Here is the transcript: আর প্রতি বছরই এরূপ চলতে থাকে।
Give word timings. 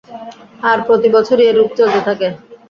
আর 0.63 0.77
প্রতি 0.87 1.07
বছরই 1.15 1.47
এরূপ 1.47 1.69
চলতে 1.79 1.99
থাকে। 2.07 2.27